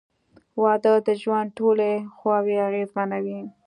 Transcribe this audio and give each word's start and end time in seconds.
•واده 0.61 0.93
د 1.07 1.09
ژوند 1.21 1.49
ټولې 1.57 1.91
خواوې 2.15 2.57
اغېزمنوي. 2.67 3.39